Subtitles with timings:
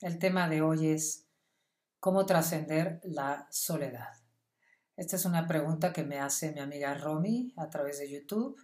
[0.00, 1.26] el tema de hoy es
[1.98, 4.14] cómo trascender la soledad.
[4.96, 8.58] Esta es una pregunta que me hace mi amiga Romy a través de YouTube.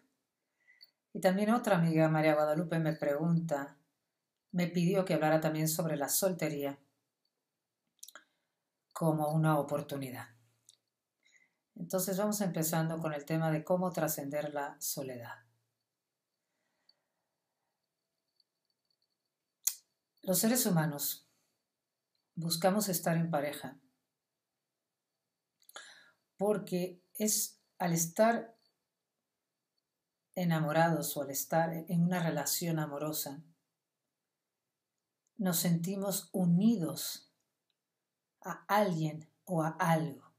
[1.12, 3.76] Y también otra amiga, María Guadalupe, me pregunta,
[4.52, 6.78] me pidió que hablara también sobre la soltería
[8.92, 10.28] como una oportunidad.
[11.74, 15.34] Entonces vamos empezando con el tema de cómo trascender la soledad.
[20.22, 21.25] Los seres humanos
[22.36, 23.80] buscamos estar en pareja.
[26.36, 28.54] Porque es al estar
[30.34, 33.42] enamorados o al estar en una relación amorosa,
[35.38, 37.32] nos sentimos unidos
[38.42, 40.32] a alguien o a algo.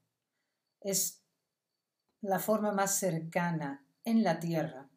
[0.82, 1.24] Es
[2.22, 4.90] la forma más cercana en la tierra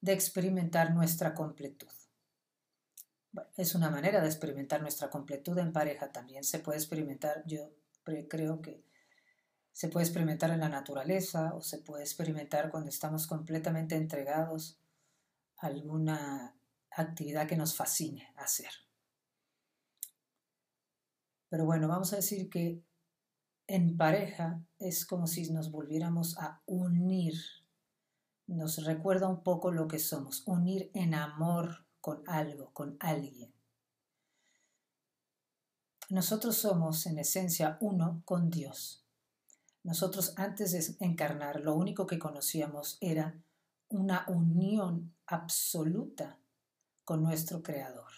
[0.00, 2.01] de experimentar nuestra completud
[3.56, 6.12] es una manera de experimentar nuestra completud en pareja.
[6.12, 7.70] También se puede experimentar, yo
[8.28, 8.84] creo que
[9.72, 14.78] se puede experimentar en la naturaleza o se puede experimentar cuando estamos completamente entregados
[15.58, 16.54] a alguna
[16.90, 18.70] actividad que nos fascine hacer.
[21.48, 22.82] Pero bueno, vamos a decir que
[23.66, 27.34] en pareja es como si nos volviéramos a unir.
[28.46, 33.54] Nos recuerda un poco lo que somos, unir en amor con algo, con alguien.
[36.10, 39.06] Nosotros somos en esencia uno con Dios.
[39.84, 43.40] Nosotros antes de encarnar lo único que conocíamos era
[43.88, 46.38] una unión absoluta
[47.04, 48.10] con nuestro Creador.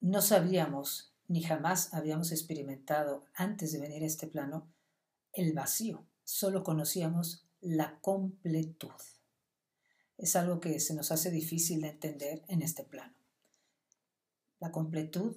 [0.00, 4.68] No sabíamos ni jamás habíamos experimentado antes de venir a este plano
[5.32, 8.90] el vacío, solo conocíamos la completud
[10.22, 13.12] es algo que se nos hace difícil de entender en este plano.
[14.60, 15.36] La completud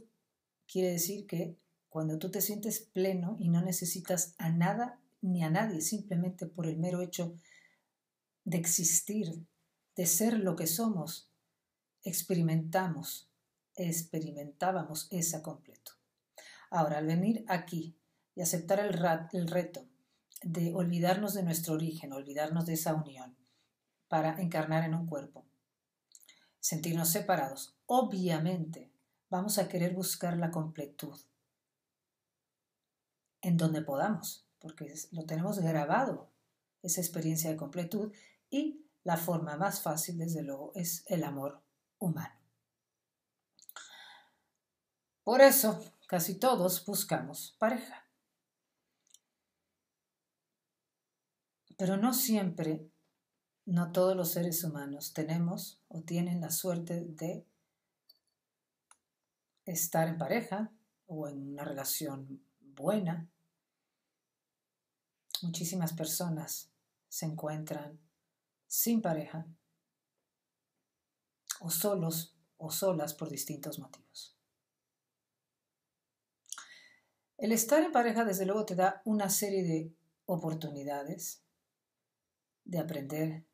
[0.68, 1.58] quiere decir que
[1.90, 6.68] cuando tú te sientes pleno y no necesitas a nada ni a nadie, simplemente por
[6.68, 7.36] el mero hecho
[8.44, 9.48] de existir,
[9.96, 11.32] de ser lo que somos,
[12.04, 13.28] experimentamos,
[13.76, 15.96] experimentábamos esa completud.
[16.70, 17.98] Ahora, al venir aquí
[18.36, 18.96] y aceptar el,
[19.34, 19.88] el reto
[20.44, 23.36] de olvidarnos de nuestro origen, olvidarnos de esa unión,
[24.08, 25.46] para encarnar en un cuerpo.
[26.60, 27.76] Sentirnos separados.
[27.86, 28.92] Obviamente
[29.30, 31.20] vamos a querer buscar la completud
[33.42, 36.32] en donde podamos, porque lo tenemos grabado,
[36.82, 38.12] esa experiencia de completud,
[38.50, 41.62] y la forma más fácil, desde luego, es el amor
[42.00, 42.34] humano.
[45.24, 48.08] Por eso, casi todos buscamos pareja.
[51.78, 52.90] Pero no siempre
[53.66, 57.46] no todos los seres humanos tenemos o tienen la suerte de
[59.66, 60.72] estar en pareja
[61.08, 63.28] o en una relación buena.
[65.42, 66.70] Muchísimas personas
[67.10, 68.00] se encuentran
[68.68, 69.48] sin pareja
[71.60, 74.36] o solos o solas por distintos motivos.
[77.38, 79.94] El estar en pareja desde luego te da una serie de
[80.26, 81.42] oportunidades
[82.64, 83.46] de aprender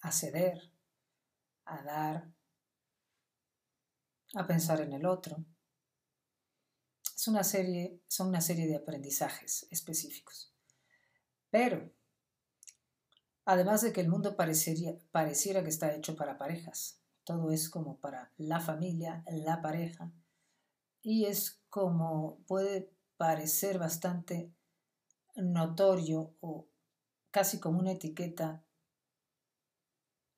[0.00, 0.72] a ceder,
[1.64, 2.32] a dar,
[4.34, 5.44] a pensar en el otro.
[7.14, 10.54] Es una serie, son una serie de aprendizajes específicos.
[11.50, 11.90] Pero,
[13.44, 17.98] además de que el mundo parecería, pareciera que está hecho para parejas, todo es como
[17.98, 20.12] para la familia, la pareja,
[21.02, 24.52] y es como puede parecer bastante
[25.36, 26.68] notorio o
[27.30, 28.64] casi como una etiqueta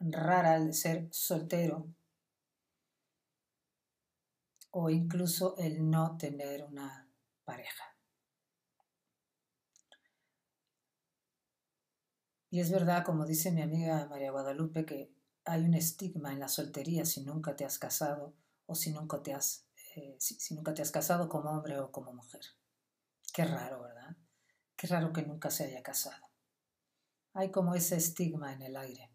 [0.01, 1.87] rara el ser soltero
[4.73, 7.09] o incluso el no tener una
[7.45, 7.85] pareja.
[12.51, 15.13] Y es verdad, como dice mi amiga María Guadalupe, que
[15.45, 18.35] hay un estigma en la soltería si nunca te has casado
[18.67, 22.13] o si nunca te has, eh, si nunca te has casado como hombre o como
[22.13, 22.43] mujer.
[23.33, 24.17] Qué raro, ¿verdad?
[24.77, 26.27] Qué raro que nunca se haya casado.
[27.35, 29.10] Hay como ese estigma en el aire.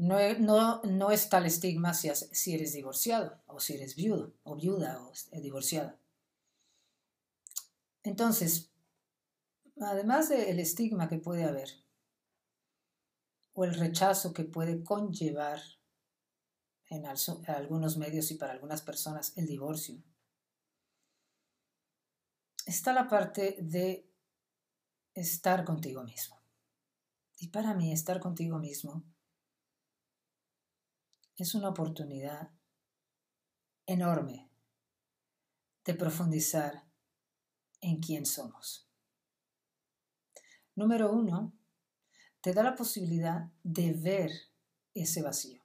[0.00, 4.98] No, no, no el estigma si, si, eres divorciado o si eres viudo o viuda
[4.98, 5.12] o
[5.42, 5.98] divorciada.
[8.02, 8.70] Entonces,
[9.78, 11.68] además del estigma que puede haber
[13.52, 15.60] o el rechazo que puede conllevar
[16.86, 17.04] en
[17.48, 20.02] algunos medios y para algunas personas el divorcio,
[22.64, 24.10] está la parte de
[25.12, 26.40] estar contigo mismo.
[27.36, 29.04] Y para mí estar contigo mismo
[31.42, 32.50] es una oportunidad
[33.86, 34.50] enorme
[35.86, 36.84] de profundizar
[37.80, 38.86] en quién somos.
[40.74, 41.52] Número uno,
[42.42, 44.30] te da la posibilidad de ver
[44.92, 45.62] ese vacío.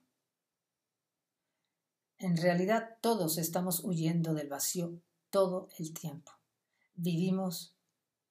[2.19, 6.31] En realidad todos estamos huyendo del vacío todo el tiempo.
[6.95, 7.75] Vivimos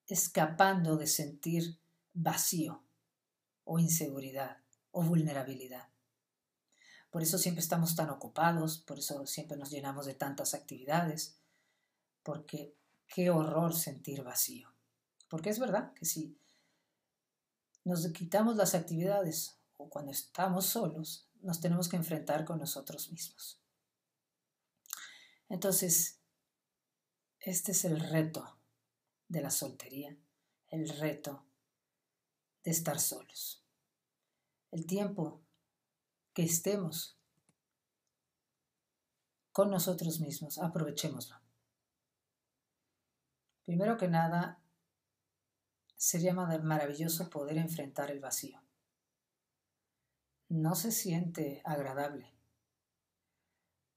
[0.07, 1.79] escapando de sentir
[2.15, 2.83] vacío
[3.65, 4.63] o inseguridad
[4.93, 5.94] o vulnerabilidad.
[7.15, 11.37] Por eso siempre estamos tan ocupados, por eso siempre nos llenamos de tantas actividades,
[12.25, 12.75] porque
[13.07, 14.69] qué horror sentir vacío.
[15.29, 16.37] Porque es verdad que si
[17.85, 23.61] nos quitamos las actividades o cuando estamos solos, nos tenemos que enfrentar con nosotros mismos.
[25.49, 26.19] Entonces,
[27.39, 28.59] este es el reto
[29.29, 30.19] de la soltería,
[30.67, 31.45] el reto
[32.65, 33.63] de estar solos.
[34.73, 35.45] El tiempo
[36.35, 37.17] que estemos
[39.53, 41.37] con nosotros mismos, aprovechémoslo.
[43.65, 44.59] Primero que nada,
[45.97, 48.61] sería maravilloso poder enfrentar el vacío.
[50.49, 52.35] No se siente agradable,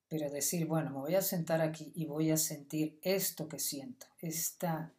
[0.07, 4.05] pero decir, bueno, me voy a sentar aquí y voy a sentir esto que siento,
[4.19, 4.93] esta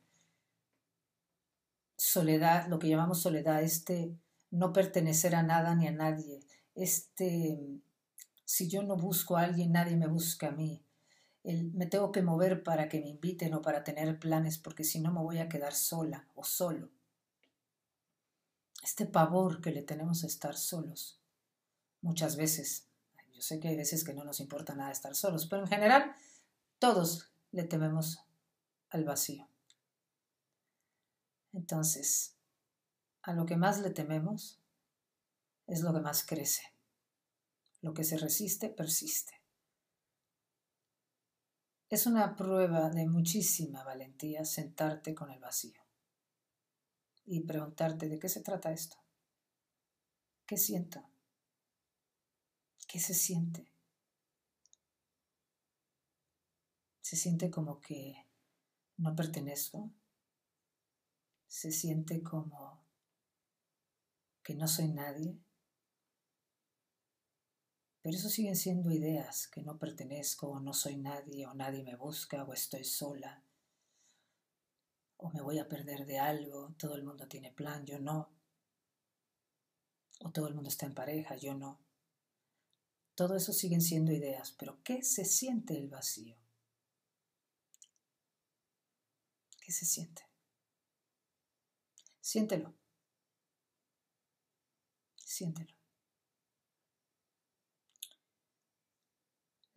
[1.96, 4.14] soledad, lo que llamamos soledad, este
[4.50, 6.40] no pertenecer a nada ni a nadie,
[6.78, 7.80] este,
[8.44, 10.82] si yo no busco a alguien, nadie me busca a mí.
[11.44, 15.12] Me tengo que mover para que me inviten o para tener planes, porque si no
[15.12, 16.88] me voy a quedar sola o solo.
[18.82, 21.18] Este pavor que le tenemos a estar solos,
[22.00, 22.86] muchas veces.
[23.32, 26.14] Yo sé que hay veces que no nos importa nada estar solos, pero en general
[26.78, 28.20] todos le tememos
[28.90, 29.48] al vacío.
[31.52, 32.34] Entonces,
[33.22, 34.58] a lo que más le tememos
[35.68, 36.62] es lo que más crece.
[37.82, 39.34] Lo que se resiste, persiste.
[41.90, 45.80] Es una prueba de muchísima valentía sentarte con el vacío
[47.24, 48.96] y preguntarte de qué se trata esto.
[50.46, 51.08] ¿Qué siento?
[52.86, 53.70] ¿Qué se siente?
[57.02, 58.26] Se siente como que
[58.96, 59.90] no pertenezco.
[61.46, 62.82] Se siente como
[64.42, 65.38] que no soy nadie.
[68.08, 71.94] Pero eso siguen siendo ideas, que no pertenezco o no soy nadie o nadie me
[71.94, 73.44] busca o estoy sola
[75.18, 78.30] o me voy a perder de algo, todo el mundo tiene plan, yo no.
[80.20, 81.78] O todo el mundo está en pareja, yo no.
[83.14, 86.34] Todo eso siguen siendo ideas, pero ¿qué se siente el vacío?
[89.60, 90.22] ¿Qué se siente?
[92.22, 92.72] Siéntelo.
[95.22, 95.77] Siéntelo.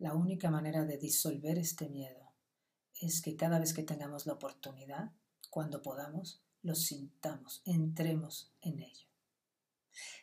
[0.02, 2.32] La única manera de disolver este miedo
[3.00, 5.12] es que cada vez que tengamos la oportunidad,
[5.48, 9.06] cuando podamos, lo sintamos, entremos en ello.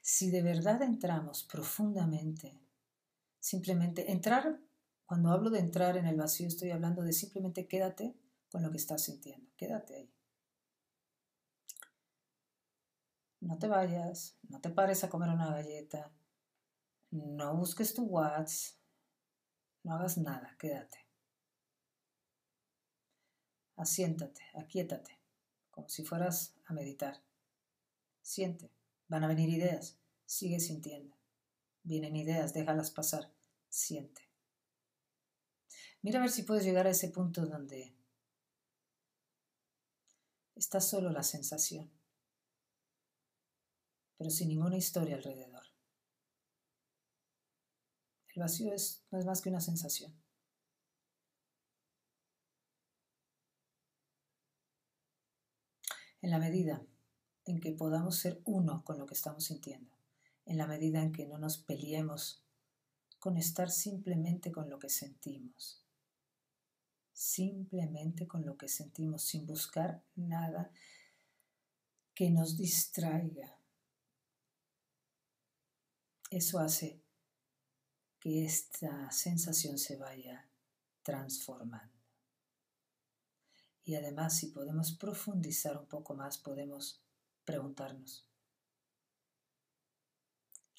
[0.01, 2.60] Si de verdad entramos profundamente,
[3.39, 4.60] simplemente entrar,
[5.06, 8.13] cuando hablo de entrar en el vacío, estoy hablando de simplemente quédate
[8.51, 10.13] con lo que estás sintiendo, quédate ahí.
[13.39, 16.12] No te vayas, no te pares a comer una galleta,
[17.12, 18.78] no busques tu WhatsApp,
[19.83, 21.05] no hagas nada, quédate.
[23.75, 25.17] Asiéntate, aquíétate,
[25.71, 27.21] como si fueras a meditar.
[28.21, 28.71] Siente,
[29.07, 31.15] van a venir ideas, sigue sintiendo.
[31.83, 33.31] Vienen ideas, déjalas pasar,
[33.69, 34.29] siente.
[36.01, 37.95] Mira a ver si puedes llegar a ese punto donde
[40.55, 41.89] está solo la sensación,
[44.17, 45.69] pero sin ninguna historia alrededor.
[48.39, 50.13] El vacío es, no es más que una sensación.
[56.22, 56.81] En la medida
[57.43, 59.93] en que podamos ser uno con lo que estamos sintiendo,
[60.46, 62.41] en la medida en que no nos peleemos
[63.19, 65.84] con estar simplemente con lo que sentimos,
[67.12, 70.72] simplemente con lo que sentimos, sin buscar nada
[72.13, 73.60] que nos distraiga,
[76.31, 77.01] Eso hace
[78.20, 80.50] que esta sensación se vaya
[81.04, 81.98] transformando.
[83.86, 87.02] Y además, si podemos profundizar un poco más, podemos
[87.46, 88.28] preguntarnos,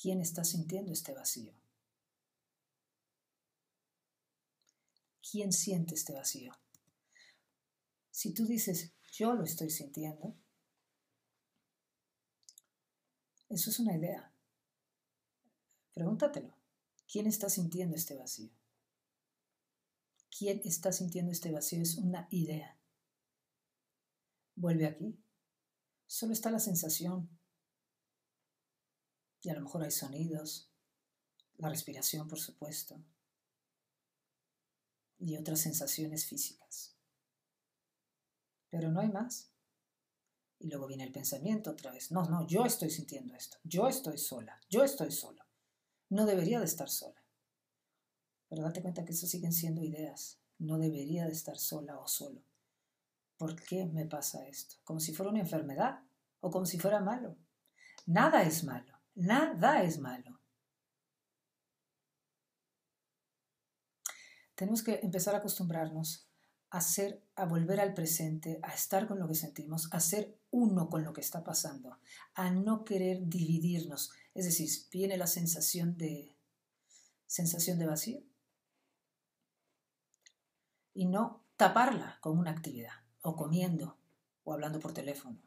[0.00, 1.52] ¿quién está sintiendo este vacío?
[5.28, 6.52] ¿Quién siente este vacío?
[8.10, 10.36] Si tú dices, yo lo estoy sintiendo,
[13.48, 14.32] eso es una idea.
[15.92, 16.59] Pregúntatelo.
[17.10, 18.52] ¿Quién está sintiendo este vacío?
[20.30, 21.82] ¿Quién está sintiendo este vacío?
[21.82, 22.78] Es una idea.
[24.54, 25.20] Vuelve aquí.
[26.06, 27.36] Solo está la sensación.
[29.42, 30.70] Y a lo mejor hay sonidos,
[31.56, 33.02] la respiración, por supuesto,
[35.18, 36.96] y otras sensaciones físicas.
[38.68, 39.50] Pero no hay más.
[40.60, 42.12] Y luego viene el pensamiento otra vez.
[42.12, 43.56] No, no, yo estoy sintiendo esto.
[43.64, 44.60] Yo estoy sola.
[44.68, 45.39] Yo estoy solo
[46.10, 47.20] no debería de estar sola.
[48.48, 50.38] Pero date cuenta que eso siguen siendo ideas.
[50.58, 52.42] No debería de estar sola o solo.
[53.38, 54.76] ¿Por qué me pasa esto?
[54.84, 56.00] Como si fuera una enfermedad
[56.40, 57.36] o como si fuera malo.
[58.06, 58.92] Nada es malo.
[59.14, 60.40] Nada es malo.
[64.54, 66.28] Tenemos que empezar a acostumbrarnos
[66.70, 70.88] a ser, a volver al presente, a estar con lo que sentimos, a ser uno
[70.88, 71.98] con lo que está pasando,
[72.34, 74.12] a no querer dividirnos.
[74.34, 76.36] Es decir, viene la sensación de
[77.26, 78.22] sensación de vacío
[80.92, 83.96] y no taparla con una actividad o comiendo
[84.44, 85.38] o hablando por teléfono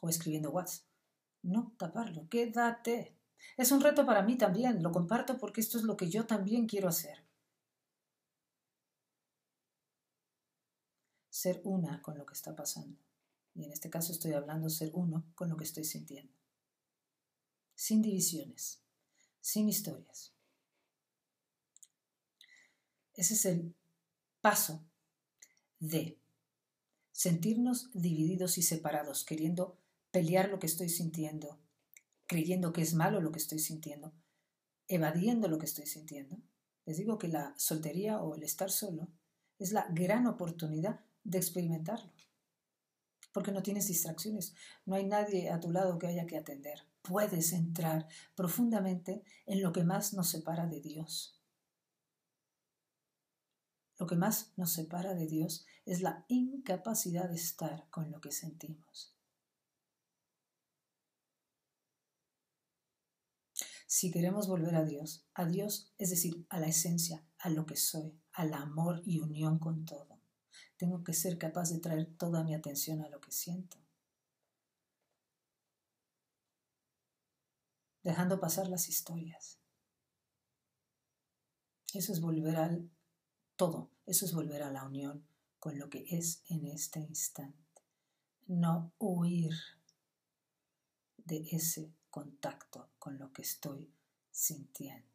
[0.00, 0.86] o escribiendo WhatsApp.
[1.42, 3.16] No taparlo, quédate.
[3.56, 6.66] Es un reto para mí también, lo comparto porque esto es lo que yo también
[6.66, 7.24] quiero hacer.
[11.30, 12.98] Ser una con lo que está pasando.
[13.54, 16.39] Y en este caso estoy hablando ser uno con lo que estoy sintiendo.
[17.80, 18.82] Sin divisiones,
[19.40, 20.34] sin historias.
[23.14, 23.74] Ese es el
[24.42, 24.84] paso
[25.78, 26.18] de
[27.10, 29.78] sentirnos divididos y separados, queriendo
[30.10, 31.58] pelear lo que estoy sintiendo,
[32.26, 34.12] creyendo que es malo lo que estoy sintiendo,
[34.86, 36.36] evadiendo lo que estoy sintiendo.
[36.84, 39.08] Les digo que la soltería o el estar solo
[39.58, 42.12] es la gran oportunidad de experimentarlo
[43.32, 46.89] porque no tienes distracciones, no hay nadie a tu lado que haya que atender.
[47.02, 51.40] Puedes entrar profundamente en lo que más nos separa de Dios.
[53.98, 58.32] Lo que más nos separa de Dios es la incapacidad de estar con lo que
[58.32, 59.14] sentimos.
[63.86, 67.76] Si queremos volver a Dios, a Dios, es decir, a la esencia, a lo que
[67.76, 70.20] soy, al amor y unión con todo,
[70.76, 73.76] tengo que ser capaz de traer toda mi atención a lo que siento.
[78.02, 79.58] Dejando pasar las historias.
[81.92, 82.90] Eso es volver al
[83.56, 85.26] todo, eso es volver a la unión
[85.58, 87.82] con lo que es en este instante.
[88.46, 89.52] No huir
[91.18, 93.92] de ese contacto con lo que estoy
[94.30, 95.08] sintiendo.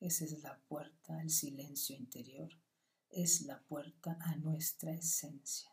[0.00, 2.50] Esa es la puerta al silencio interior
[3.10, 5.70] es la puerta a nuestra esencia.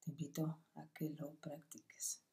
[0.00, 2.23] Te invito a que lo practiques.